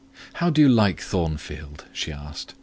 "How 0.33 0.49
do 0.49 0.61
you 0.61 0.67
like 0.67 0.99
Thornfield?" 0.99 1.85
she 1.93 2.11
asked. 2.11 2.55